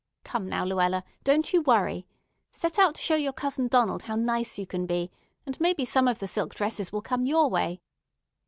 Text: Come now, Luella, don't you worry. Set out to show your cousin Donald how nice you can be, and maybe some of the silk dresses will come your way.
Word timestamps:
Come 0.23 0.49
now, 0.49 0.65
Luella, 0.65 1.03
don't 1.23 1.53
you 1.53 1.61
worry. 1.61 2.07
Set 2.51 2.79
out 2.79 2.95
to 2.95 3.01
show 3.03 3.13
your 3.13 3.33
cousin 3.33 3.67
Donald 3.67 4.01
how 4.01 4.15
nice 4.15 4.57
you 4.57 4.65
can 4.65 4.87
be, 4.87 5.11
and 5.45 5.61
maybe 5.61 5.85
some 5.85 6.07
of 6.07 6.17
the 6.17 6.27
silk 6.27 6.55
dresses 6.55 6.91
will 6.91 7.03
come 7.03 7.27
your 7.27 7.47
way. 7.51 7.81